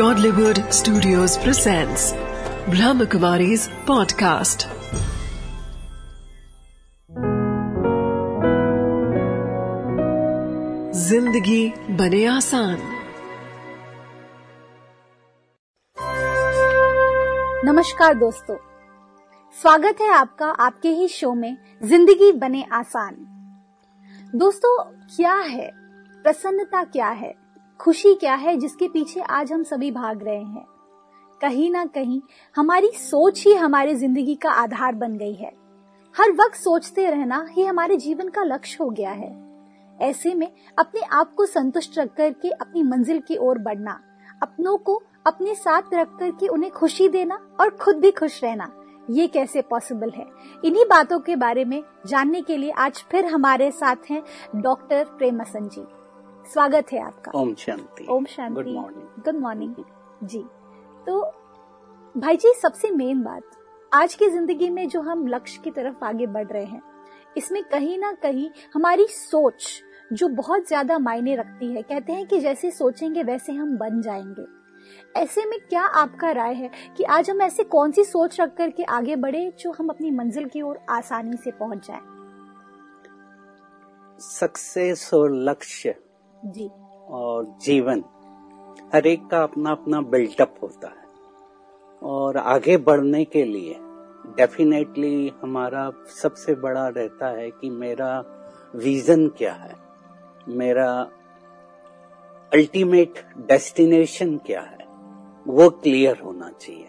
[0.00, 2.12] Godlywood Studios presents
[2.66, 4.64] Brahmakumari's podcast.
[10.94, 12.78] ज़िंदगी बने आसान।
[17.64, 18.56] नमस्कार दोस्तों।
[19.62, 23.14] स्वागत है आपका आपके ही शो में ज़िंदगी बने आसान।
[24.34, 24.82] दोस्तों,
[25.16, 25.70] क्या है?
[26.22, 27.39] प्रसन्नता क्या है?
[27.80, 30.64] खुशी क्या है जिसके पीछे आज हम सभी भाग रहे हैं?
[31.40, 32.20] कहीं ना कहीं,
[32.56, 35.52] हमारी सोच ही हमारी ज़िंदगी का आधार बन गई है।
[36.14, 39.30] हर वक्त सोचते रहना ही हमारे जीवन का लक्ष्य हो गया है।
[39.98, 40.46] ऐसे में
[40.78, 43.98] अपने आप को संतुष्ट रख कर के अपनी मंजिल की ओर बढ़ना,
[44.42, 48.70] अपनों को अपने साथ रख कर के उन्हें खुशी देना और खुद भी खुश रहना,
[49.10, 50.26] ये कैसे पॉसिबल है?
[50.64, 54.22] इन्हीं बातों के बारे में जानने के लिए आज फिर हमारे साथ हैं
[54.56, 55.86] डॉक्टर प्रेमसन जी।
[56.50, 59.74] स्वागत है आपका। ओम शांति। ओम शांति। गुड मॉर्निंग गुड मॉर्निंग
[60.24, 60.42] जी।
[61.06, 61.20] तो
[62.14, 63.50] भाई जी सबसे मेन बात
[63.92, 66.82] आज की ज़िंदगी में जो हम लक्ष्य की तरफ़ आगे बढ़ रहे हैं
[67.36, 69.68] इसमें कहीं ना कहीं हमारी सोच
[70.12, 74.46] जो बहुत ज़्यादा मायने रखती है कहते हैं कि जैसे सोचेंगे वैसे हम बन जाएँगे।
[75.16, 78.84] ऐसे में क्या आपका राय है कि आज हम ऐसे कौन सी सोच रख करके
[78.90, 82.00] आगे बढ़े जो हम अपनी मंजिल की ओर आसानी से पहुँच जाए?
[84.20, 85.94] सक्सेस और लक्ष्य
[86.44, 86.70] जी।
[87.08, 88.04] और जीवन
[88.94, 91.00] हर एक का अपना अपना बिल्टअप होता है।
[92.02, 93.76] और आगे बढ़ने के लिए
[94.36, 95.90] डेफिनेटली हमारा
[96.22, 98.24] सबसे बड़ा रहता है कि मेरा
[98.74, 99.74] विजन क्या है?
[100.48, 101.10] मेरा
[102.52, 104.78] अल्टीमेट डेस्टिनेशन क्या है?
[105.46, 106.88] वो क्लियर होना चाहिए।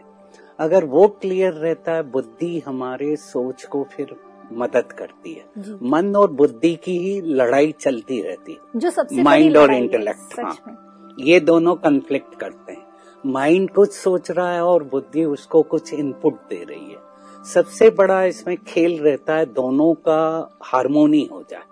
[0.59, 6.31] अगर वो क्लियर रहता है, बुद्धि हमारे सोच को फिर मदद करती है। मन और
[6.33, 11.75] बुद्धि की ही लड़ाई चलती रहती है। जो सबसे माइंड और इंटेलेक्ट हाँ ये दोनों
[11.77, 12.85] कन्फ्लिक्ट करते हैं।
[13.23, 16.97] माइंड कुछ सोच रहा है और बुद्धि उसको कुछ इनपुट दे रही है।
[17.45, 21.63] सबसे बड़ा इसमें खेल रहता है दोनों का हारमोनी हो जाए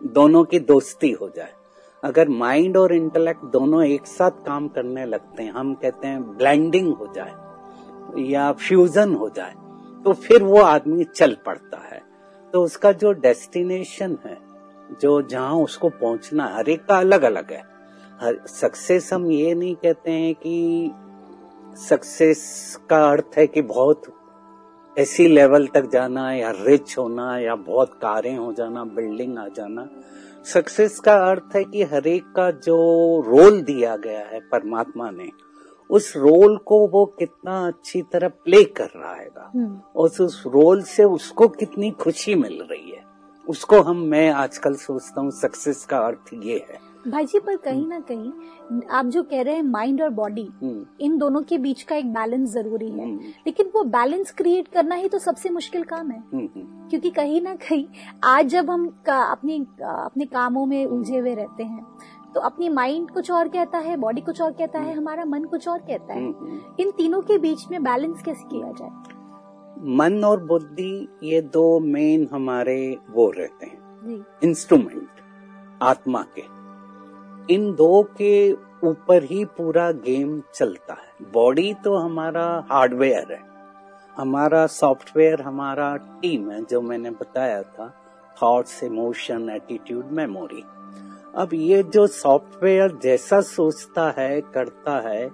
[0.00, 1.52] दोनों की दोस्ती हो जाए।
[2.02, 6.92] अगर माइंड और इंटेलेक्ट दोनों एक साथ काम करने लगते हैं हम कहते हैं ब्लेंडिंग
[6.94, 9.54] हो जाए या फ्यूजन हो जाए
[10.04, 11.97] तो फिर वो आदमी चल पड़ता है।
[12.52, 14.36] तो उसका जो डेस्टिनेशन है,
[15.00, 17.62] जो जहाँ उसको पहुँचना हर एक का अलग अलग है।
[18.20, 20.90] हर सक्सेस हम ये नहीं कहते हैं कि
[21.78, 22.40] सक्सेस
[22.90, 24.02] का अर्थ है कि बहुत
[24.96, 29.88] ऐसी लेवल तक जाना या रिच होना, या बहुत कारें हो जाना बिल्डिंग आ जाना।
[30.44, 32.76] सक्सेस का अर्थ है कि हर एक का जो
[33.26, 35.30] रोल दिया गया है, परमात्मा ने
[35.90, 40.82] उस रोल को वो कितना अच्छी तरह प्ले कर रहा है हम्म, और उस रोल
[40.86, 43.06] से उसको कितनी खुशी मिल रही है।
[43.46, 47.86] उसको हम मैं आजकल सोचता हूँ सक्सेस का अर्थ ये है। भाई जी पर कहीं
[47.88, 51.82] ना कहीं आप जो कह रहे हैं माइंड और बॉडी हम्म, इन दोनों के बीच
[51.82, 55.82] का एक बैलेंस ज़रूरी है। हम्म, लेकिन वो बैलेंस क्रिएट करना ही तो सबसे मुश्किल
[55.84, 57.86] काम है। हम्म, हम्म, क्योंकि कहीं ना कहीं
[58.24, 61.86] आज जब हम अपने अपने कामों में उलझे हुए रहते हैं
[62.34, 65.68] तो अपनी माइंड कुछ और कहता है बॉडी कुछ और कहता है हमारा मन कुछ
[65.68, 68.90] और कहता है। हम्म, इन तीनों के बीच में बैलेंस कैसे किया जाए?
[69.96, 75.08] मन और बुद्धि ये दो मेन हमारे वो रहते हैं। इंस्ट्रूमेंट
[75.82, 76.44] आत्मा के।
[77.54, 78.52] इन दो के
[78.84, 83.40] ऊपर ही पूरा गेम चलता है। बॉडी तो हमारा हार्डवेयर है।
[84.16, 87.94] हमारा सॉफ्टवेयर हमारा टीम है जो मैंने बताया था।
[88.42, 90.64] थॉट्स इमोशन एटीट्यूड मेमोरी
[91.36, 95.30] अब ये जो सॉफ्टवेयर जैसा सोचता है, करता है,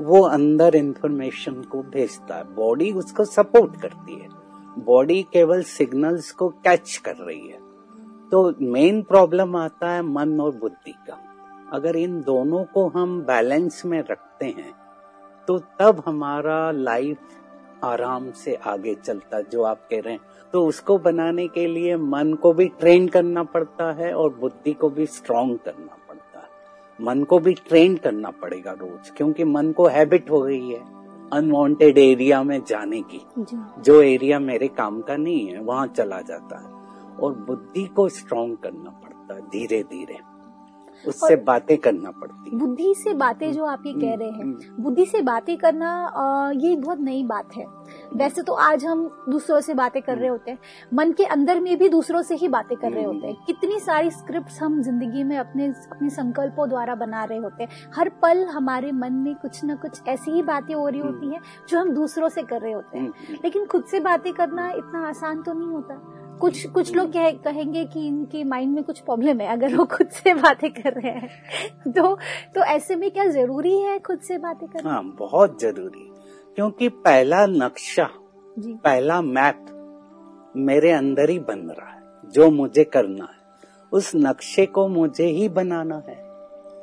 [0.00, 4.28] वो अंदर इंफॉर्मेशन को भेजता है। बॉडी उसको सपोर्ट करती है।
[4.78, 7.58] बॉडी केवल सिग्नल्स को कैच कर रही है।
[8.30, 11.18] तो मेन प्रॉब्लम आता है मन और बुद्धि का।
[11.72, 14.72] अगर इन दोनों को हम बैलेंस में रखते हैं
[15.48, 17.18] तो तब हमारा लाइफ
[17.84, 20.20] आराम से आगे चलता जो आप कह रहे हैं।
[20.52, 24.90] तो उसको बनाने के लिए मन को भी ट्रेन करना पड़ता है और बुद्धि को
[24.90, 26.48] भी स्ट्रांग करना पड़ता है।
[27.00, 30.80] मन को भी ट्रेन करना पड़ेगा रोज क्योंकि मन को हैबिट हो गई है
[31.32, 33.20] अनवांटेड एरिया में जाने की।
[33.82, 36.74] जो। एरिया मेरे काम का नहीं है वहाँ चला जाता है।
[37.16, 40.33] और बुद्धि को स्ट्रांग करना पड़ता है धीरे धीरे
[41.06, 44.82] उससे बातें करना पड़ती है। बुद्धि से बातें जो आप ये कह रहे हैं हम्म,
[44.82, 45.90] बुद्धि से बातें करना
[46.56, 47.66] ये बहुत नई बात है।
[48.16, 50.58] वैसे तो आज हम दूसरों से बातें कर रहे होते हैं
[50.94, 54.10] मन के अंदर में भी दूसरों से ही बातें कर रहे होते हैं। कितनी सारी
[54.12, 58.92] स्क्रिप्ट्स हम ज़िंदगी में अपने अपने संकल्पों द्वारा बना रहे होते हैं। हर पल हमारे
[58.94, 62.28] मन में कुछ न कुछ ऐसी ही बातें हो रही होती हैं जो हम दूसरों
[62.28, 65.68] से कर रहे होते हैं। हम्म, लेकिन खुद से बातें करना इतना आसान तो नहीं
[65.68, 65.94] होता।
[66.40, 70.08] कुछ कुछ लोग कह, कहेंगे कि इनके माइंड में कुछ प्रॉब्लम है अगर वो खुद
[70.08, 72.14] से बातें कर रहे हैं। तो
[72.54, 74.90] तो ऐसे में क्या ज़रूरी है खुद से बातें करना?
[74.90, 76.10] हाँ बहुत ज़रूरी।
[76.56, 78.08] क्योंकि पहला नक्शा
[78.58, 83.42] जी। पहला मैप मेरे अंदर ही बन रहा है जो मुझे करना है।
[83.92, 86.22] उस नक्शे को मुझे ही बनाना है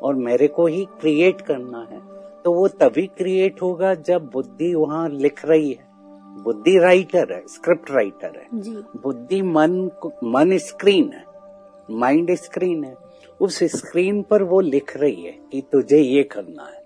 [0.01, 1.99] और मेरे को ही क्रिएट करना है।
[2.43, 5.90] तो वो तभी क्रिएट होगा जब बुद्धि वहाँ लिख रही है।
[6.37, 8.47] बुद्धि राइटर है स्क्रिप्ट राइटर है।
[9.01, 9.73] बुद्धि मन
[10.23, 11.25] मन स्क्रीन है
[11.91, 12.95] माइंड स्क्रीन है।
[13.41, 16.79] उस स्क्रीन पर वो लिख रही है कि तुझे ये करना है।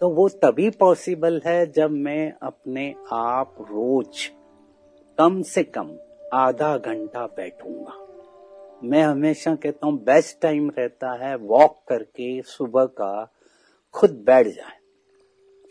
[0.00, 4.30] तो वो तभी पॉसिबल है जब मैं अपने आप रोज
[5.18, 5.90] कम से कम
[6.34, 8.00] आधा घंटा बैठूँगा।
[8.82, 13.32] मैं हमेशा कहता हूँ बेस्ट टाइम रहता है वॉक करके सुबह का
[13.94, 14.78] खुद बैठ जाए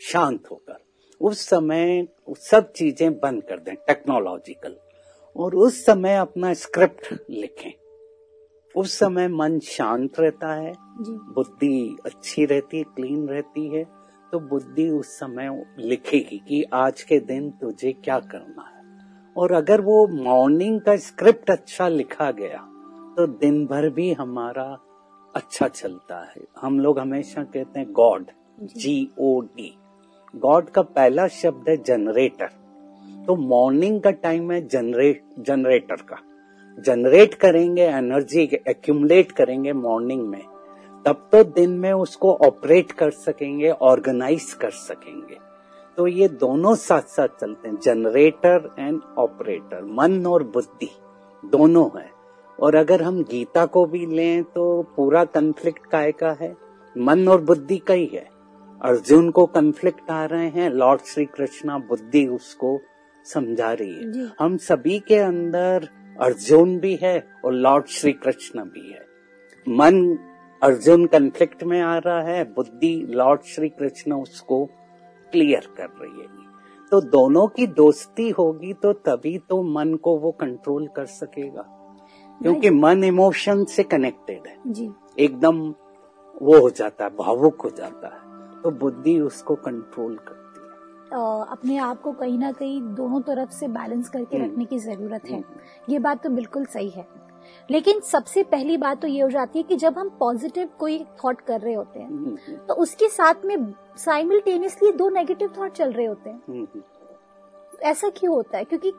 [0.00, 0.78] शांत होकर।
[1.20, 4.76] उस समय सब चीज़ें बंद कर दें टेक्नोलॉजिकल
[5.36, 7.72] और उस समय अपना स्क्रिप्ट लिखें।
[8.74, 13.84] उस समय मन शांत रहता है बुद्धि अच्छी रहती है क्लीन रहती है
[14.32, 15.50] तो बुद्धि उस समय
[15.80, 18.82] लिखेगी कि आज के दिन तुझे क्या करना है।
[19.36, 22.58] और अगर वो मॉर्निंग का स्क्रिप्ट अच्छा लिखा गया
[23.16, 24.66] तो दिन भर भी हमारा
[25.34, 28.26] अच्छा चलता है। हम लोग हमेशा कहते हैं God
[28.62, 29.10] ji.
[29.18, 29.74] O D
[30.34, 32.48] God का पहला शब्द है जनरेटर
[33.26, 36.16] तो मॉर्निंग का टाइम है जनरेट जनरेटर का.
[36.78, 40.42] जनरेट करेंगे एनर्जी एक्यूमुलेट करेंगे मॉर्निंग में.
[41.06, 45.38] तब तो दिन में उसको ऑपरेट कर सकेंगे ऑर्गेनाइज कर सकेंगे.
[45.96, 50.90] तो ये दोनों साथ साथ चलते हैं जनरेटर एंड ऑपरेटर मन और बुद्धि
[51.44, 52.10] दोनों है.
[52.58, 56.56] और अगर हम गीता को भी लें तो पूरा कन्फ्लिक्ट काय का है?
[56.98, 58.33] मन और बुद्धि का ही है.
[58.84, 62.80] अर्जुन को कन्फ्लिक्ट आ रहे हैं लॉर्ड श्री कृष्णा बुद्धि उसको
[63.24, 65.88] समझा रही है। हम सभी के अंदर
[66.20, 69.06] अर्जुन भी है और लॉर्ड श्री कृष्ण भी है।
[69.68, 70.18] मन
[70.62, 74.64] अर्जुन कन्फ्लिक्ट में आ रहा है बुद्धि लॉर्ड श्री कृष्ण उसको
[75.32, 76.44] क्लियर कर रही है।
[76.90, 81.64] तो दोनों की दोस्ती होगी तो तभी तो मन को वो कंट्रोल कर सकेगा।
[82.42, 85.74] क्योंकि मन इमोशन से कनेक्टेड है। जी। एकदम
[86.42, 88.23] वो हो जाता है भावुक हो जाता है।
[88.64, 90.64] तो बुद्धि उसको कंट्रोल करती है।
[91.48, 95.22] अपने आप को कहीं ना कहीं दोनों तरफ़ से बैलेंस करके हम्म। रखने की ज़रूरत
[95.30, 95.44] है।
[95.88, 97.24] ये बात तो बिल्कुल सही है।
[97.70, 101.40] लेकिन सबसे पहली बात तो ये हो जाती है कि जब हम पॉजिटिव कोई थॉट
[101.40, 105.92] कर रहे होते हैं हम्म, हम्म, तो उसके साथ में साइमल्टेनियसली दो नेगेटिव थॉट चल
[105.92, 106.82] रहे होते हैं। हम्म, हम्म,
[107.82, 108.64] ऐसा क्यों होता है?
[108.64, 108.90] क्योंकि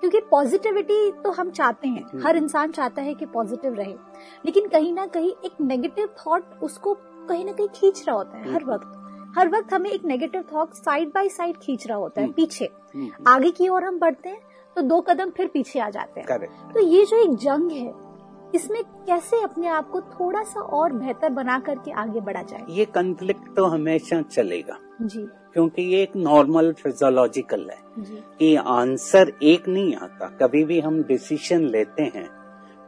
[0.00, 3.94] क्योंकि पॉजिटिविटी तो हम चाहते हैं। हम्म। हर इंसान चाहता है कि पॉजिटिव रहे।
[4.44, 6.94] लेकिन कहीं ना कहीं एक नेगेटिव थॉट उसको
[7.28, 9.02] कहीं ना कहीं खींच रहा होता है हर हम्म। वक्त।
[9.36, 12.68] हर वक्त हमें एक negative thought side by side खींच रहा होता है हम्म। पीछे।
[12.94, 14.40] हम्म, आगे की ओर हम बढ़ते हैं
[14.76, 17.92] तो दो कदम फिर पीछे आ जाते हैं। तो ये जो एक जंग है
[18.54, 22.64] इसमें कैसे अपने आप को थोड़ा सा और बेहतर बना करके आगे बढ़ा जाए?
[22.70, 29.32] ये कंफ्लिक्ट तो हमेशा चलेगा। जी। क्योंकि ये एक नॉर्मल फिजोलॉजिकल है। जी। कि आंसर
[29.42, 32.28] एक नहीं आता। कभी भी हम डिसीज़न लेते हैं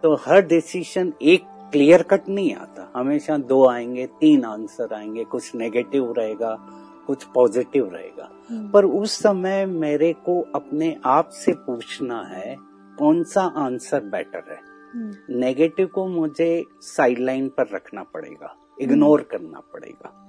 [0.02, 5.54] तो हर डिसीज़न एक क्लियर कट नहीं आता। हमेशा दो आएँगे तीन आंसर आएँगे कुछ
[5.54, 6.58] नेगेटिव रहेगा
[7.06, 12.56] कुछ पॉजिटिव रहेगा। हम्म, पर उस समय मेरे को अपने आप से पूछना है
[12.98, 14.58] कौन सा आंसर बेटर है?
[14.94, 20.24] हम्म, नेगेटिव को मुझे साइडलाइन पर रखना पड़ेगा इग्नोर करना पड़ेगा।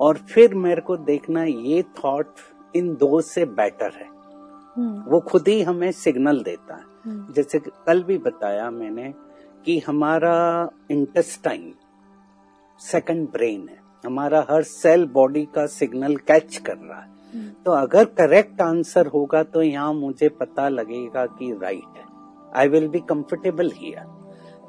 [0.00, 2.34] और फिर मेरे को देखना ये थॉट
[2.76, 4.08] इन दो से बेटर है।
[4.76, 9.14] हम्म, वो खुद ही हमें सिग्नल देता है। हम्म, जैसे कल भी बताया मैंने
[9.68, 10.36] कि हमारा
[10.90, 11.72] इंटेस्टाइन
[12.80, 17.72] सेकंड ब्रेन है। हमारा हर सेल बॉडी का सिग्नल कैच कर रहा है। हम्म, तो
[17.72, 22.04] अगर करेक्ट आंसर होगा तो यहाँ मुझे पता लगेगा कि राइट है।
[22.56, 24.06] I will be comfortable here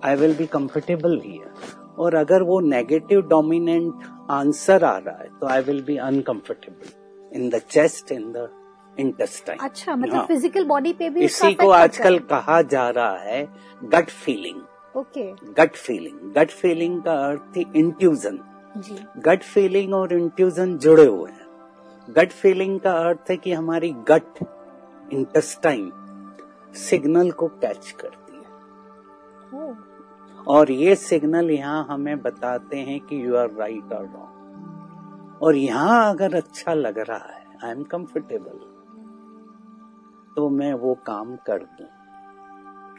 [0.05, 5.47] I will be comfortable here और अगर वो नेगेटिव डोमिनेंट आंसर आ रहा है तो
[5.47, 8.49] I will be uncomfortable in the chest in the
[8.99, 13.45] intestine अच्छा मतलब हाँ। फ़िज़िकल बॉडी पे भी इसी को आजकल कहा जा रहा है
[13.85, 14.61] gut feeling
[14.98, 18.39] okay gut feeling gut feeling का अर्थ ही इंट्यूजन
[19.25, 21.48] गट फीलिंग और इंट्यूजन जुड़े हुए हैं.
[22.08, 24.43] गट फीलिंग का अर्थ है कि हमारी गट
[25.13, 25.91] इंटेस्टाइन
[26.77, 28.43] सिग्नल को कैच करती है.
[29.53, 29.74] ओ,
[30.48, 36.10] और ये सिग्नल यहाँ हमें बताते हैं कि यू आर राइट और रॉन्ग और यहाँ
[36.10, 38.60] अगर अच्छा लग रहा है आई एम कंफर्टेबल
[40.36, 41.88] तो मैं वो काम कर दूँ.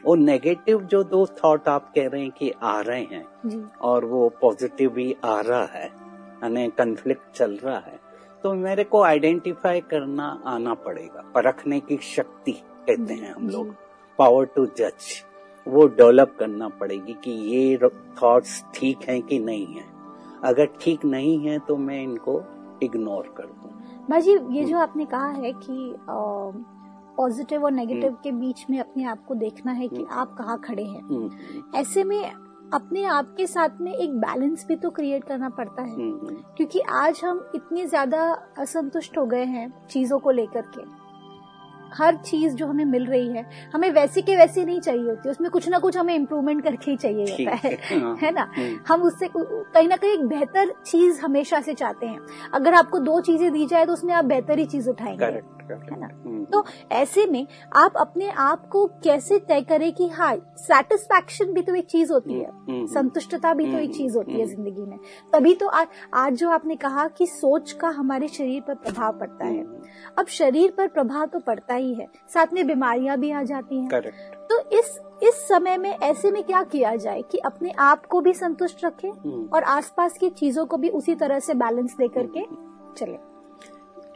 [0.05, 4.27] वो नेगेटिव जो दो थॉट आप कह रहे हैं कि आ रहे हैं और वो
[4.41, 7.99] पॉजिटिव भी आ रहा है यानी कन्फ्लिक्ट चल रहा है
[8.43, 12.51] तो मेरे को आइडेंटिफाई करना आना पड़ेगा। परखने की शक्ति
[12.87, 13.73] कहते हैं हम लोग।
[14.19, 15.09] पावर टू जज
[15.67, 17.77] वो डेवलप करना पड़ेगी कि ये
[18.21, 19.85] थॉट्स ठीक हैं कि नहीं है।
[20.43, 22.41] अगर ठीक नहीं है तो मैं इनको
[22.83, 23.71] इग्नोर कर दूँ।
[24.09, 25.95] भाजी ये जो आपने कहा है कि
[27.17, 30.59] पॉजिटिव और नेगेटिव के बीच में अपने आप को देखना है कि हम्म। आप कहाँ
[30.59, 31.31] खड़े हैं। हम्म,
[31.75, 32.31] ऐसे में
[32.73, 36.35] अपने आप के साथ में एक बैलेंस भी तो क्रिएट करना पड़ता है। हम्म, हम्म,
[36.57, 41.01] क्योंकि आज हम इतने ज़्यादा असंतुष्ट हो गए हैं चीज़ों को लेकर के।
[41.93, 45.51] हर चीज़ जो हमें मिल रही है हमें वैसी के वैसे नहीं चाहिए होती। उसमें
[45.51, 48.51] कुछ ना कुछ हमें इम्प्रूवमेंट करके ही चाहिए होता है। है, हाँ, ना?
[48.57, 52.19] हम्म, हम उससे कहीं ना कहीं एक बेहतर चीज़ हमेशा से चाहते हैं।
[52.53, 56.09] अगर आपको दो चीज़ें दी जाए तो उसमें आप बेहतर ही चीज़ उठाएँगे। है ना?
[56.25, 61.61] हम्म, तो ऐसे में आप अपने आप को कैसे तय करें कि हाँ सेटिस्फैक्शन भी
[61.61, 64.37] तो एक चीज़ होती है हम्म, हम्म, संतुष्टता भी तो एक हम्म, चीज़ होती है
[64.37, 64.97] हम्म। ज़िंदगी में।
[65.33, 69.45] तभी तो आज आज जो आपने कहा कि सोच का हमारे शरीर पर प्रभाव पड़ता
[69.45, 69.81] है। हम्म,
[70.17, 74.01] अब शरीर पर प्रभाव तो पड़ता ही है साथ में बीमारियाँ भी आ जाती हैं।
[74.49, 78.33] तो इस इस समय में ऐसे में क्या किया जाए कि अपने आप को भी
[78.33, 82.45] संतुष्ट रखें हम्म। और आसपास की चीज़ों को भी उसी तरह से बैलेंस दे करके
[82.97, 83.17] चले।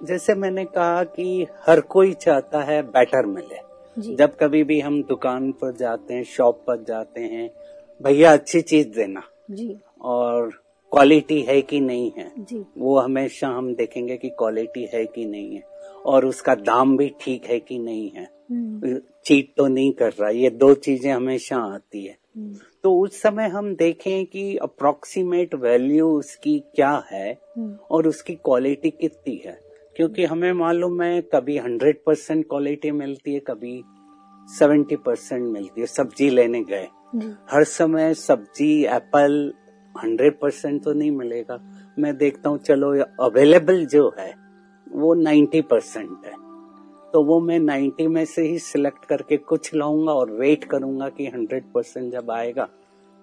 [0.03, 5.51] जैसे मैंने कहा कि हर कोई चाहता है बेटर मिले। जब कभी भी हम दुकान
[5.51, 7.49] पर जाते हैं शॉप पर जाते हैं
[8.03, 10.49] भैया अच्छी चीज़ देना। जी। और
[10.91, 15.55] क्वालिटी है कि नहीं है जी। वो हमेशा हम देखेंगे कि क्वालिटी है कि नहीं
[15.55, 15.63] है।
[16.05, 20.29] और उसका दाम भी ठीक है कि नहीं है। हम्म, चीट तो नहीं कर रहा
[20.29, 26.09] ये दो चीज़ें हमेशा आती है। हम्म, तो उस समय हम देखें कि अप्रोक्सीमेट वैल्यू
[26.09, 29.64] उसकी क्या है हम्म, और उसकी क्वालिटी कितनी है।
[29.95, 33.81] क्योंकि हमें मालूम है कभी हंड्रेड परसेंट क्वालिटी मिलती है कभी
[34.49, 36.87] सेवेंटी परसेंट मिलती है सब्ज़ी लेने गए।
[37.51, 39.53] हर समय सब्ज़ी एप्पल
[39.95, 41.59] हंड्रेड परसेंट तो नहीं मिलेगा।
[41.99, 44.33] मैं देखता हूँ चलो अवेलेबल जो है
[44.87, 46.33] वो नाइन्टी परसेंट है।
[47.13, 51.27] तो वो मैं नाइन्टी में से ही सिलेक्ट करके कुछ लाऊँगा और वेट करूँगा कि
[51.27, 52.67] हंड्रेड परसेंट जब आएगा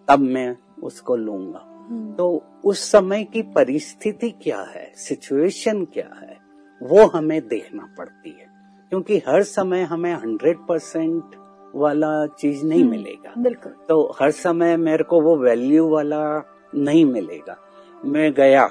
[0.09, 6.41] तब मैं उसको लूँगा। हम्म, तो उस समय की परिस्थिति क्या है सिचुएशन क्या है
[6.83, 8.47] वो हमें देखना पड़ती है।
[8.89, 11.25] क्योंकि हर समय हमें हंड्रेड परसेंट
[11.75, 16.43] वाला चीज़ नहीं हम्म, मिलेगा। बिल्कुल। तो हर समय मेरे को वो वैल्यू वाला
[16.75, 17.57] नहीं मिलेगा।
[18.05, 18.71] मैं गया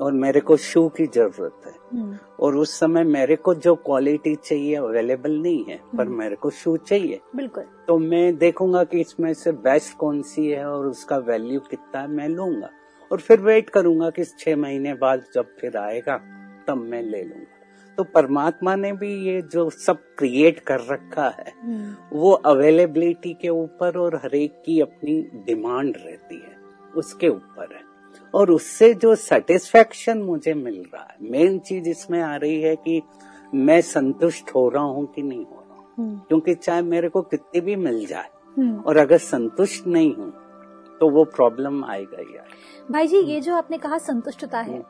[0.00, 4.34] और मेरे को शू की ज़रूरत है। हम्म, और उस समय मेरे को जो क्वालिटी
[4.34, 9.00] चाहिए अवेलेबल नहीं है पर हम्म। मेरे को शू चाहिए। बिल्कुल। तो मैं देखूँगा कि
[9.00, 12.70] इसमें से बेस्ट कौन सी है और उसका वैल्यू कितना है मैं लूँगा।
[13.12, 16.20] और फिर वेट करूँगा कि छह महीने बाद जब फिर आएगा
[16.68, 17.56] तब मैं ले लूँगा।
[17.98, 23.48] तो परमात्मा ने भी ये जो सब क्रिएट कर रखा है हम्म, वो अवेलेबिलिटी के
[23.48, 26.58] ऊपर और हरेक की अपनी डिमांड रहती है
[26.96, 27.88] उसके ऊपर है।
[28.34, 33.00] और उससे जो सेटिस्फेक्शन मुझे मिल रहा है मेन चीज़ इसमें आ रही है कि
[33.54, 37.22] मैं संतुष्ट हो रहा हूँ कि नहीं हो रहा हूँ। हम्म, क्योंकि चाहे मेरे को
[37.22, 40.32] कितनी भी मिल जाए हम्म। और अगर संतुष्ट नहीं हूँ
[41.00, 42.48] तो वो प्रॉब्लम आएगा यार
[42.90, 44.82] भाई जी ये जो आपने कहा संतुष्टता है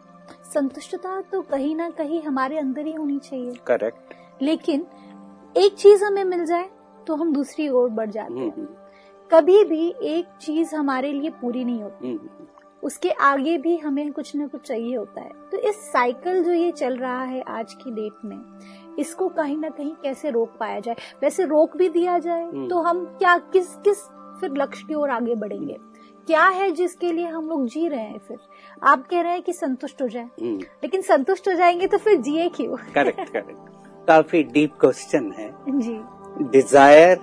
[0.54, 4.86] संतुष्टता तो कहीं ना कहीं हमारे अंदर ही होनी चाहिए। करेक्ट लेकिन
[5.56, 6.68] एक चीज़ हमें मिल जाए
[7.06, 8.68] तो हम दूसरी ओर बढ़ जाते हम्म, हैं
[9.30, 12.46] कभी भी एक चीज़ हमारे लिए पूरी नहीं होती। हम्म,
[12.82, 16.70] उसके आगे भी हमें कुछ ना कुछ चाहिए होता है। तो इस साइकिल जो ये
[16.72, 20.96] चल रहा है आज की डेट में इसको कहीं ना कहीं कैसे रोक पाया जाए?
[21.22, 24.02] वैसे रोक भी दिया जाए हम्म। तो हम क्या किस किस
[24.40, 25.76] फिर लक्ष्य की ओर आगे बढ़ेंगे?
[26.26, 28.38] क्या है जिसके लिए हम लोग जी रहे हैं फिर?
[28.82, 32.16] आप कह रहे हैं कि संतुष्ट हो जाए। हम्म, लेकिन संतुष्ट हो जाएँगे तो फिर
[32.18, 32.76] जिए क्यों?
[32.94, 34.06] Correct correct.
[34.08, 35.98] काफ़ी डीप क्वेश्चन है। जी।
[36.50, 37.18] डिज़ायर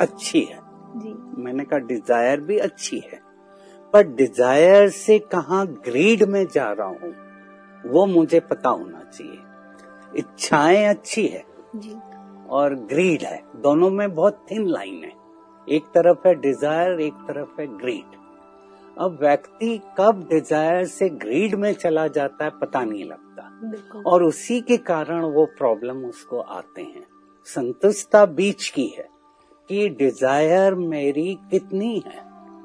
[0.00, 0.58] अच्छी है।
[0.96, 3.20] जी। मैंने कहा डिज़ायर भी अच्छी है।
[3.92, 7.14] पर डिज़ायर से कहा ग्रीड में जा रहा हूँ
[7.84, 9.38] वो मुझे पता होना चाहिए।
[10.16, 11.44] इच्छाएँ अच्छी है
[11.76, 11.94] जी।
[12.50, 15.12] और ग्रीड है। दोनों में बहुत थिन लाइन है।
[15.68, 18.16] एक तरफ़ है डिज़ायर एक तरफ़ है ग्रीड
[19.00, 24.60] अब व्यक्ति कब डिज़ायर से ग्रीड में चला जाता है पता नहीं लगता। और उसी
[24.60, 27.06] के कारण वो प्रॉब्लम उसको आते हैं।
[27.46, 29.08] संतुष्टता बीच की है
[29.70, 32.22] कि डिज़ायर मेरी कितनी है?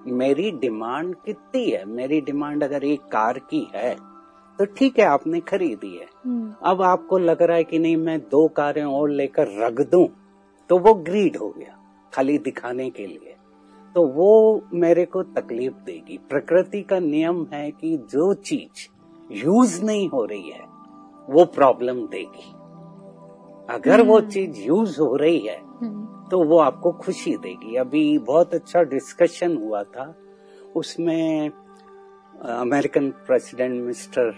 [0.07, 1.85] मेरी डिमांड कितनी है?
[1.85, 3.95] मेरी डिमांड अगर एक कार की है
[4.59, 8.19] तो ठीक है आपने खरीदी है। हम्म, अब आपको लग रहा है कि नहीं मैं
[8.21, 10.07] दो कारें और लेकर रख दूँ
[10.69, 11.77] तो वो ग्रीड हो गया
[12.13, 13.34] खाली दिखाने के लिए।
[13.95, 18.87] तो वो मेरे को तकलीफ़ देगी। प्रकृति का नियम है कि जो चीज़
[19.31, 20.65] यूज़ नहीं हो रही है
[21.29, 22.51] वो प्रॉब्लम देगी।
[23.69, 28.17] अगर वो हम्म। चीज़ यूज़ हो रही है हम्म, तो वो आपको खुशी देगी। अभी
[28.17, 30.15] बहुत अच्छा डिस्कशन हुआ था।
[30.75, 31.49] उसमें
[32.45, 34.35] American president mister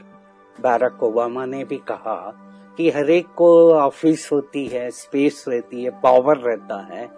[0.61, 2.35] Barack Obama ने भी कहा
[2.77, 7.09] कि हर एक को ऑफ़िस होती है स्पेस रहती है पावर रहता है।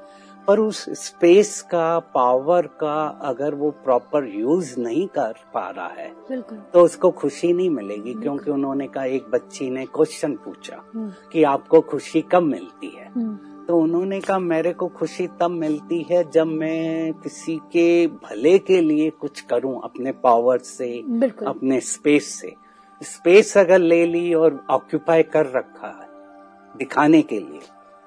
[0.48, 6.10] पर उस स्पेस का पावर का अगर वो प्रॉपर यूज़ नहीं कर पा रहा है
[6.74, 11.44] तो उसको खुशी नहीं मिलेगी क्योंकि उन्होंने कहा एक बच्ची ने क्वेश्चन पूछा हम्म, कि
[11.44, 13.12] आपको खुशी कब मिलती है?
[13.16, 18.58] हम्म, तो उन्होंने कहा मेरे को खुशी तब मिलती है जब मैं किसी के भले
[18.60, 21.00] के लिए कुछ करूँ अपने पावर से
[21.48, 22.54] अपने स्पेस से।
[23.02, 26.08] स्पेस अगर ले ली और ऑक्यूपाई कर रखा है
[26.78, 27.60] दिखाने के लिए।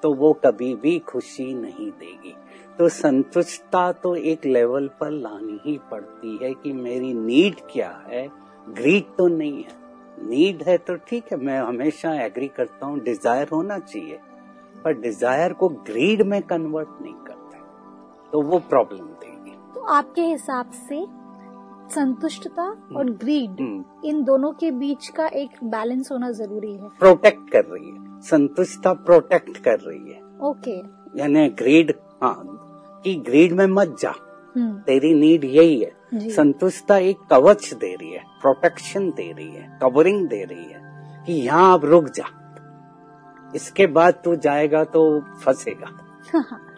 [0.03, 2.35] तो वो कभी भी खुशी नहीं देगी।
[2.79, 8.27] तो संतुष्टता तो एक लेवल पर लानी ही पड़ती है कि मेरी नीड क्या है।
[8.69, 9.81] ग्रीड तो नहीं है।
[10.19, 14.19] नीड है तो ठीक है, मैं हमेशा एग्री करता हूँ डिज़ायर होना चाहिए।
[14.83, 17.57] पर डिज़ायर को ग्रीड में कन्वर्ट नहीं करते
[18.31, 21.05] तो वो प्रॉब्लम देगी। तो आपके हिसाब से
[21.95, 22.63] संतुष्टता
[22.97, 27.65] और ग्रीड हम्म, इन दोनों के बीच का एक बैलेंस होना ज़रूरी है। प्रोटेक्ट कर
[27.65, 30.77] रही है। संतुष्टता प्रोटेक्ट कर रही है। ओके
[31.19, 32.43] यानी ग्रीड हाँ
[33.03, 34.13] कि ग्रीड में मत जा।
[34.57, 35.93] हम्म। तेरी नीड यही है।
[36.29, 40.93] संतुष्टता एक कवच दे रही है। प्रोटेक्शन दे रही है। कवरिंग दे रही है।
[41.27, 42.25] कि यहाँ अब रुक जा।
[43.55, 45.89] इसके बाद तू जाएगा तो फंसेगा।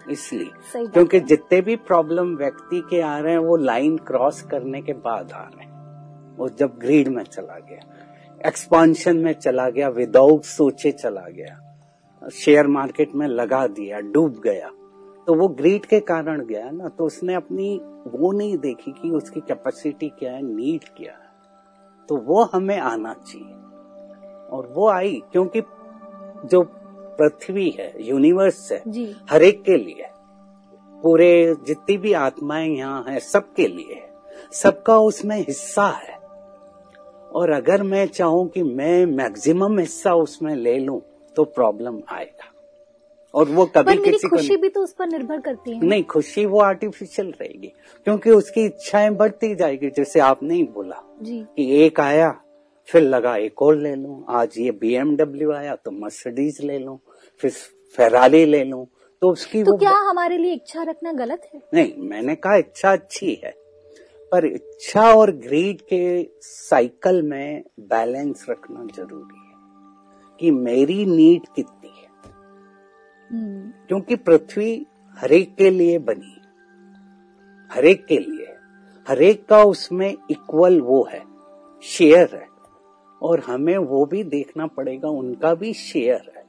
[0.10, 4.94] इसलिए। क्योंकि जितने भी प्रॉब्लम व्यक्ति के आ रहे हैं वो लाइन क्रॉस करने के
[4.94, 5.74] बाद आ रहे हैं।
[6.38, 12.68] वो जब ग्रीड में चला गया एक्सपांशन में चला गया विदाउट सोचे चला गया शेयर
[12.68, 14.70] मार्केट में लगा दिया डूब गया
[15.28, 19.40] तो वो ग्रीड के कारण गया ना तो उसने अपनी वो नहीं देखी कि उसकी
[19.40, 21.26] कैपेसिटी क्या है नीड क्या है।
[22.10, 23.54] तो वो हमें आना चाहिए।
[24.50, 25.62] और वो आई क्योंकि
[26.46, 26.62] जो
[27.20, 28.82] पृथ्वी है यूनिवर्स है
[29.30, 30.10] हर एक के लिए।
[31.04, 34.10] पूरे जितनी भी आत्माएँ यहाँ है सबके लिए है।
[34.54, 36.14] सबका उसमें हिस्सा है।
[37.32, 41.02] और अगर मैं चाहूँ कि मैं मैक्सिमम हिस्सा उसमें ले लूँ
[41.36, 42.52] तो प्रॉब्लम आएगा।
[43.34, 46.04] और वो कभी पर मेरी किसी खुशी भी तो उस पर निर्भर करती है। नहीं
[46.04, 47.72] खुशी वो आर्टिफिशियल रहेगी
[48.08, 52.30] क्योंकि उसकी इच्छाएँ बढ़ती जाएगी जैसे आपने ही बोला जी। कि एक आया
[52.90, 56.98] फिर लगा एक और ले लूँ। आज ये बीएमडब्ल्यू आया तो मर्सिडीज ले लूँ
[57.42, 57.52] फिर
[57.98, 58.86] फेरारी ले लूँ।
[59.22, 61.62] तो उसकी तो वो क्या हमारे लिए इच्छा रखना गलत है?
[61.74, 63.54] नहीं मैंने कहा इच्छा अच्छी है
[64.32, 71.90] पर इच्छा और ग्रीड के साइकिल में बैलेंस रखना ज़रूरी है कि मेरी नीड कितनी
[71.90, 72.32] है।
[73.30, 74.86] हम्म। क्योंकि पृथ्वी
[75.18, 76.36] हरेक के लिए बनी
[77.72, 78.54] हरेक के लिए
[79.08, 81.24] हरेक का उसमें इक्वल वो है
[81.84, 82.48] शेयर है।
[83.22, 86.44] और हमें वो भी देखना पड़ेगा उनका भी शेयर है।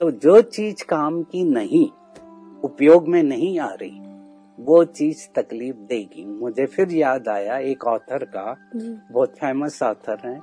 [0.00, 1.88] तो जो चीज़ काम की नहीं
[2.64, 3.98] उपयोग में नहीं आ रही
[4.58, 8.56] वो चीज़ तकलीफ़ देगी। मुझे फिर याद आया एक ऑथर का
[9.12, 10.38] बहुत फ़ेमस ऑथर है।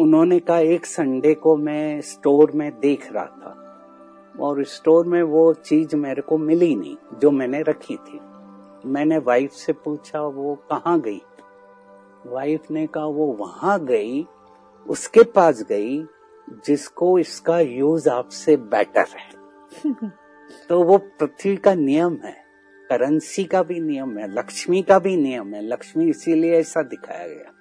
[0.00, 3.60] उन्होंने कहा एक संडे को मैं स्टोर में देख रहा था
[4.40, 8.20] और स्टोर में वो चीज़ मेरे को मिली नहीं जो मैंने रखी थी।
[8.86, 11.20] मैंने वाइफ से पूछा वो कहाँ गई?
[12.26, 14.26] वाइफ ने कहा वो वहाँ गई
[14.88, 16.06] उसके पास गई
[16.66, 19.44] जिसको इसका यूज़ आपसे बेटर है.
[20.68, 22.44] तो वो पृथ्वी का नियम है
[22.90, 27.52] करेंसी का भी नियम है लक्ष्मी का भी नियम है। लक्ष्मी इसीलिए ऐसा दिखाया गया।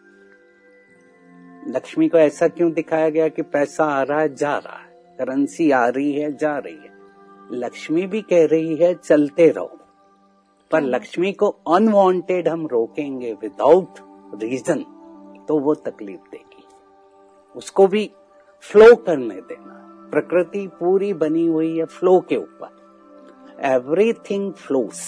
[1.68, 5.72] लक्ष्मी को ऐसा क्यों दिखाया गया कि पैसा आ रहा है जा रहा है। करेंसी
[5.72, 6.94] आ रही है जा रही है।
[7.52, 9.80] लक्ष्मी भी कह रही है चलते रहो।
[10.72, 14.84] पर लक्ष्मी को अनवांटेड हम रोकेंगे विदाउट रीजन
[15.48, 16.64] तो वो तकलीफ़ देगी।
[17.56, 18.12] उसको भी
[18.60, 19.80] फ्लो करने देना।
[20.12, 22.84] प्रकृति पूरी बनी हुई है फ्लो के ऊपर।
[23.62, 25.02] Everything flows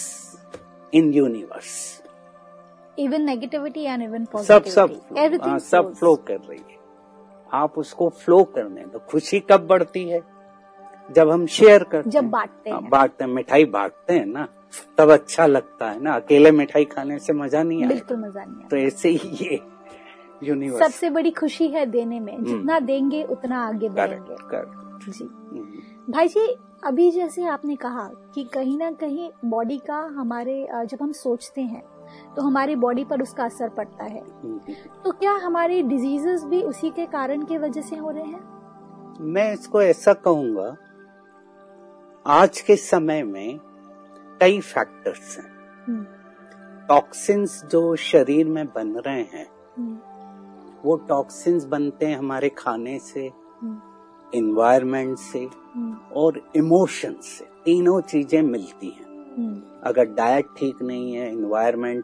[0.93, 2.01] in universe
[2.99, 6.77] even negativity and even सब सब पॉजिटिविटी हाँ, सब फ्लो कर रही है।
[7.53, 10.21] आप उसको फ्लो करने दो। खुशी कब बढ़ती है?
[11.11, 14.47] जब हम शेयर करते जब बांटते हाँ, हैं। बांटते हैं मिठाई बांटते हैं ना।
[14.97, 16.13] तब अच्छा लगता है ना?
[16.13, 19.59] अकेले मिठाई खाने से मज़ा नहीं आएगा बिल्कुल मज़ा नहीं तो ऐसे ही ये
[20.43, 25.25] यूनिवर्स सबसे बड़ी खुशी है देने में। जितना देंगे उतना आगे बढ़ेंगे। करेक्ट जी।
[26.09, 26.47] भाई जी
[26.83, 31.83] अभी जैसे आपने कहा कि कहीं ना कहीं बॉडी का हमारे जब हम सोचते हैं
[32.35, 34.21] तो हमारी बॉडी पर उसका असर पड़ता है।
[35.03, 39.19] तो क्या हमारे डिजीजेस भी उसी के कारण की वजह से हो रहे हैं?
[39.21, 40.75] मैं इसको ऐसा कहूँगा
[42.25, 43.59] आज के समय में
[44.41, 45.45] कई फैक्टर्स हैं।
[45.87, 46.03] हम्म,
[46.87, 49.97] टॉक्सिन्स जो शरीर में बन रहे हैं हम्म,
[50.83, 53.27] वो टॉक्सिन्स बनते हैं हमारे खाने से
[53.61, 53.79] हम्म,
[54.33, 59.05] इन्वायरमेंट से हम्म, और इमोशन से। तीनों चीज़ें मिलती हैं।
[59.37, 62.03] हम्म, अगर डाइट ठीक नहीं है इन्वायरमेंट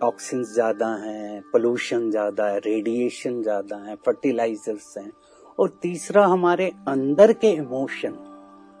[0.00, 5.10] टॉक्सिन्स ज़्यादा हैं पोल्यूशन ज़्यादा है रेडिएशन ज़्यादा है फर्टिलाइजर्स हैं
[5.58, 8.12] और तीसरा हमारे अंदर के इमोशन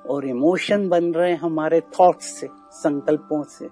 [0.04, 3.68] और इमोशन बन रहे हैं हमारे थॉट्स से। संकल्पों से।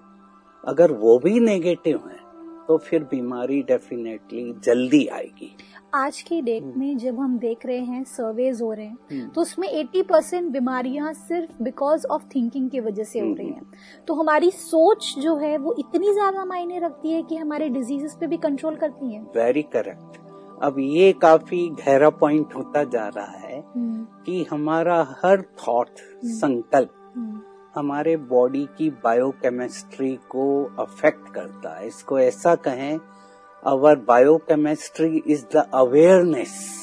[0.63, 2.17] अगर वो भी नेगेटिव है
[2.67, 5.55] तो फिर बीमारी डेफिनेटली जल्दी आएगी।
[5.95, 9.29] आज की डेट हम्म। में जब हम देख रहे हैं सर्वेज हो रहे हैं हम्म।
[9.29, 13.55] तो उसमें 80 परसेंट बीमारियाँ सिर्फ़ बिकॉज़ ऑफ़ थिंकिंग की वजह से हो रही हम्म।
[13.55, 18.15] हैं। तो हमारी सोच जो है वो इतनी ज़्यादा मायने रखती है कि हमारे डिजीजेस
[18.19, 20.17] पे भी कंट्रोल करती है। वेरी करेक्ट
[20.63, 23.63] अब ये काफ़ी गहरा पॉइंट होता जा रहा है
[24.25, 26.95] कि हमारा हर थॉट संकल्प
[27.75, 32.99] हमारे बॉडी की बायोकेमिस्ट्री को अफेक्ट करता है। इसको ऐसा कहें
[33.63, 36.79] our biochemistry is the awareness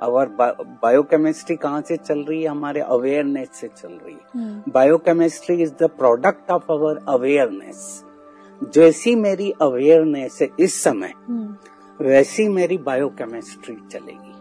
[0.00, 0.26] our
[0.82, 2.48] biochemistry कहाँ से चल रही है?
[2.48, 8.04] हमारे अवेयरनेस से चल रही है। Biochemistry is the product of our awareness
[8.74, 11.56] जैसी मेरी अवेयरनेस है इस समय हम्म।
[12.04, 14.34] वैसी मेरी बायोकेमिस्ट्री चलेगी।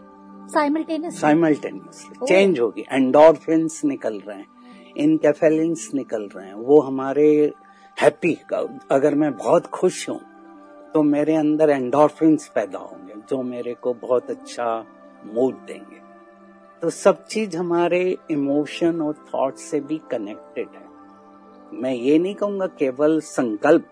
[0.53, 4.56] साइमल्टेनियस साइमल्टेनियसली चेंज होगी। एंडोरफिन्स निकल रहे हैं।
[4.97, 7.53] इनकेफेलिन्स निकल रहे हैं, वो हमारे
[7.97, 8.37] हैप्पी
[8.91, 10.19] अगर मैं बहुत खुश हूँ
[10.93, 14.85] तो मेरे अंदर एंडोरफिन्स पैदा होंगे, जो मेरे को बहुत अच्छा
[15.25, 16.01] मूड देंगे।
[16.83, 20.85] तो सब चीज़ हमारे इमोशन और थॉट से भी कनेक्टेड है।
[21.73, 23.85] मैं ये नहीं कहूँगा केवल संकल्प,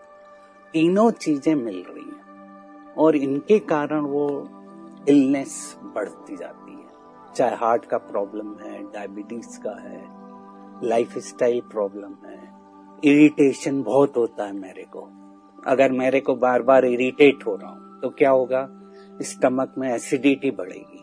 [0.74, 4.28] तीनों चीज़ें मिल रही हैं, और इनके कारण वो
[5.10, 10.04] इलनेस बढ़ती जाती है। चाहे हार्ट का प्रॉब्लम है डायबिटीज़ का है
[10.84, 12.44] लाइफ स्टाइल प्रॉब्लम है
[13.04, 15.10] इरिटेशन बहुत होता है मेरे को।
[15.68, 18.68] अगर मेरे को बार बार इरिटेट हो रहा हूँ तो क्या होगा?
[19.22, 21.02] स्टमक में एसिडिटी बढ़ेगी।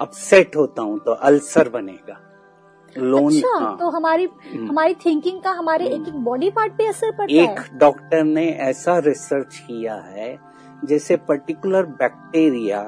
[0.00, 2.18] अपसेट होता हूँ तो अल्सर बनेगा।
[2.96, 7.10] लोन अच्छा हाँ। तो हमारी हमारी थिंकिंग का हमारे एक एक बॉडी पार्ट पे असर
[7.10, 10.38] पड़ता एक है डॉक्टर ने ऐसा रिसर्च किया है
[10.84, 12.80] जैसे particular bacteria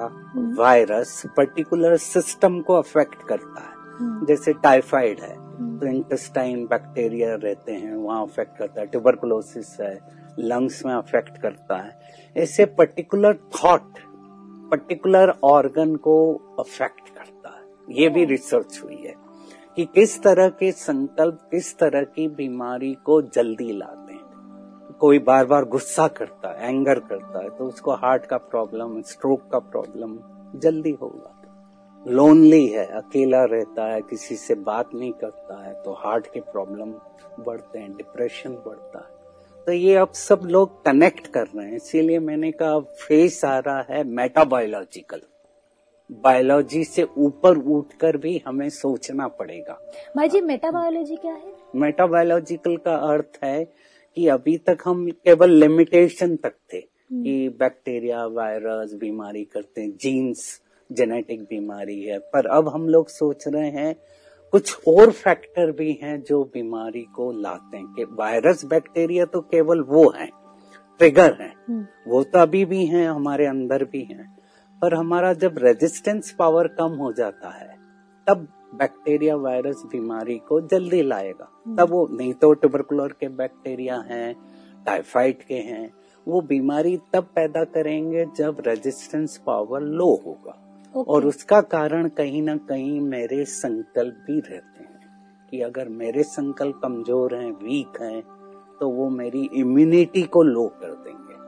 [0.58, 7.72] virus particular system को अफेक्ट करता है। हम्म, जैसे टाइफाइड है। हम्म, इंटेस्टाइन बैक्टीरिया रहते
[7.72, 9.98] हैं, वहाँ अफेक्ट करता है ट्यूबरकुलोसिस है
[10.38, 11.98] लंग्स में अफेक्ट करता है।
[12.36, 13.98] ऐसे पर्टिकुलर थॉट
[14.70, 16.16] पर्टिकुलर ऑर्गन को
[16.58, 19.14] अफेक्ट करता है। ये भी रिसर्च हुई है
[19.76, 25.46] कि किस तरह के संकल्प, किस तरह की बीमारी को जल्दी लाते हैं। कोई बार
[25.46, 30.18] बार गुस्सा करता है एंगर करता है तो उसको हार्ट का प्रॉब्लम स्ट्रोक का प्रॉब्लम
[30.58, 31.36] जल्दी होगा।
[32.06, 36.92] लोनली है अकेला रहता है किसी से बात नहीं करता है तो हार्ट के प्रॉब्लम
[37.44, 42.18] बढ़ते हैं डिप्रेशन बढ़ता है। तो ये अब सब लोग कनेक्ट कर रहे हैं इसीलिए
[42.18, 45.20] मैंने कहा फेस आ रहा है मेटाबायोलॉजिकल
[46.24, 49.78] बायोलॉजी से ऊपर उठकर भी हमें सोचना पड़ेगा।
[50.16, 51.52] भाई जी मेटाबायोलॉजी क्या है?
[51.76, 53.64] मेटाबायोलॉजिकल का अर्थ है
[54.16, 60.60] कि अभी तक हम केवल लिमिटेशन तक थे कि बैक्टीरिया वायरस बीमारी करते हैं जीन्स
[60.92, 63.96] जेनेटिक बीमारी है पर अब हम लोग सोच रहे हैं
[64.52, 69.80] कुछ और फैक्टर भी हैं जो बीमारी को लाते हैं। कि वायरस बैक्टीरिया तो केवल
[69.80, 70.30] वो हैं
[70.98, 74.38] ट्रिगर हैं। हम्म, वो तो अभी भी हैं हमारे अंदर भी हैं।
[74.82, 77.76] पर हमारा जब रेजिस्टेंस पावर कम हो जाता है
[78.26, 84.34] तब बैक्टीरिया वायरस बीमारी को जल्दी लाएगा। तब वो नहीं तो ट्यूबरकुलर के बैक्टीरिया हैं
[84.86, 85.90] टाइफाइड के हैं
[86.28, 92.42] वो बीमारी तब पैदा करेंगे जब रेजिस्टेंस पावर लो होगा। ओके। और उसका कारण कहीं
[92.42, 98.20] ना कहीं मेरे संकल्प भी रहते हैं कि अगर मेरे संकल्प कमज़ोर हैं वीक हैं
[98.80, 101.38] तो वो मेरी इम्यूनिटी को लो कर देंगे।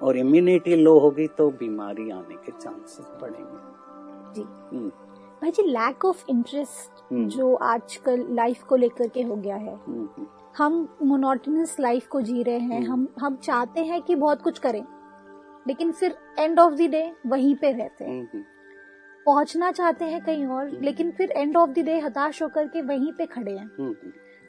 [0.00, 4.88] और इम्यूनिटी लो होगी तो बीमारी आने के चांसेस बढ़ेंगे। जी। हम्म,
[5.42, 10.08] भाई जी लैक ऑफ़ इंटरेस्ट। जो आजकल लाइफ को लेकर के हो गया है हम्म,
[10.16, 10.26] हम्म,
[10.58, 14.84] हम मोनोटनस लाइफ को जी रहे हैं हम हम चाहते हैं कि बहुत कुछ करें
[15.66, 18.44] लेकिन फिर एंड ऑफ़ द डे वहीं पे रहते हैं।
[19.30, 23.12] पहुँचना चाहते हैं कहीं और लेकिन फिर एंड ऑफ़ द डे हताश होकर के वहीं
[23.12, 23.92] पे खड़े हैं। हम्म,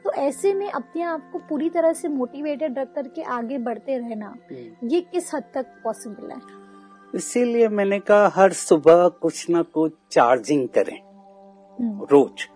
[0.06, 4.26] तो ऐसे में अपने आप को पूरी तरह से मोटिवेटेड रख करके आगे बढ़ते रहना
[4.26, 6.40] हम्म। ये किस हद तक पॉसिबल है?
[7.16, 10.98] इसीलिए मैंने कहा हर सुबह कुछ ना कुछ चार्जिंग करें।
[11.80, 12.48] हम्म, रोज।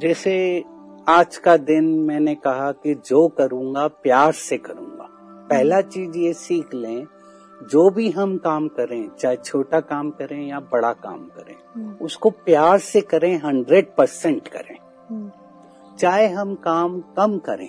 [0.00, 0.64] जैसे
[1.08, 5.06] आज का दिन मैंने कहा कि जो करूँगा प्यार से करूँगा।
[5.50, 7.04] पहला चीज़ ये सीख लें
[7.62, 12.30] जो भी हम काम करें चाहे छोटा काम करें या बड़ा काम करें हम्म, उसको
[12.30, 14.76] प्यार से करें हंड्रेड परसेंट करें।
[15.10, 15.30] हम्म,
[15.96, 17.68] चाहे हम काम कम करें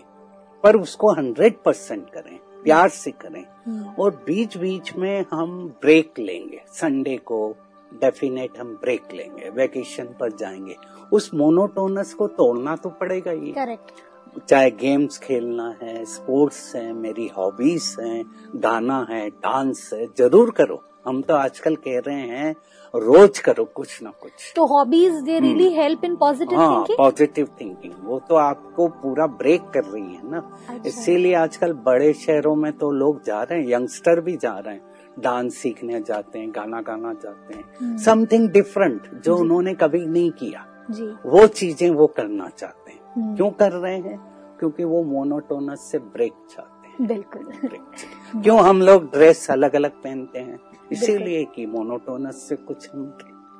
[0.64, 6.20] पर उसको हंड्रेड परसेंट करें प्यार से करें। हम्म, और बीच बीच में हम ब्रेक
[6.20, 7.56] लेंगे। संडे को
[7.94, 10.76] डेफिनेट हम ब्रेक लेंगे वेकेशन पर जाएँगे।
[11.14, 13.92] उस मोनोटोनस को तोड़ना तो पड़ेगा ही। करेक्ट।
[14.40, 18.24] चाहे गेम्स खेलना है स्पोर्ट्स है मेरी हॉबीज हैं
[18.56, 22.56] गाना है डांस है ज़रूर करो। हम तो आजकल कह रहे हैं
[22.94, 27.94] रोज करो कुछ ना कुछ। तो hobbies they really help in positive हाँ पॉजिटिव थिंकिंग
[28.04, 30.38] वो तो आपको पूरा ब्रेक कर रही है ना।
[30.70, 34.74] अच्छा। इसीलिए आजकल बड़े शहरों में तो लोग जा रहे हैं यंगस्टर भी जा रहे
[34.74, 34.90] हैं।
[35.20, 40.32] डांस सीखने जाते हैं गाना गाना जाते हम्म। हैं समथिंग डिफरेंट जो। उन्होंने कभी नहीं
[40.34, 44.18] किया। जी। वो चीज़ें वो करना चाहते हैं। हम्म। क्यों कर रहे हैं?
[44.60, 49.92] क्योंकि वो मोनोटोनस से ब्रेक चाहते हैं। बिल्कुल। ब्रेक क्यों हम लोग ड्रेस अलग अलग
[50.04, 50.60] पहनते हैं?
[50.92, 53.04] इसीलिए कि मोनोटोनस से कुछ हम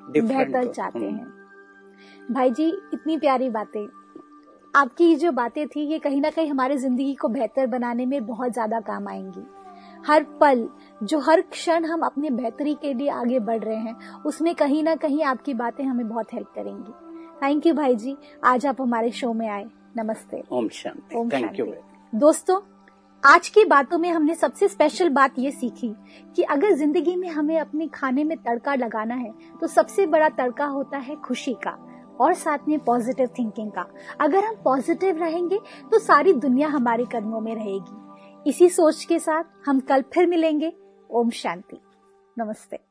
[0.10, 1.32] बेहतर चाहते हैं।
[2.32, 3.88] भाई जी इतनी प्यारी बातें।
[4.74, 8.26] आपकी ये जो बातें थी ये कहीं ना कहीं हमारे ज़िंदगी को बेहतर बनाने में
[8.26, 9.44] बहुत ज़्यादा काम आएँगी।
[10.06, 10.68] हर पल
[11.02, 14.96] जो हर क्षण हम अपने बेहतरी के लिए आगे बढ़ रहे हैं उसमें कहीं ना
[14.96, 16.94] कहीं आपकी बातें हमें बहुत हेल्प करेंगी।
[17.42, 19.64] थैंक यू भाई जी आज आप हमारे शो में आए
[19.98, 21.66] नमस्ते ओम शांति ओम थैंक यू
[22.14, 22.60] दोस्तों
[23.24, 25.94] आज की बातों में हमने सबसे स्पेशल बात ये सीखी
[26.36, 30.66] कि अगर ज़िंदगी में हमें अपने खाने में तड़का लगाना है तो सबसे बड़ा तड़का
[30.66, 31.78] होता है खुशी का
[32.20, 33.86] और साथ में पॉजिटिव थिंकिंग का
[34.22, 35.60] अगर हम पॉजिटिव रहेंगे
[35.92, 40.74] तो सारी दुनिया हमारे कदमों में रहेगी इसी सोच के साथ हम कल फिर मिलेंगे
[41.10, 41.80] ओम शांति
[42.38, 42.91] नमस्ते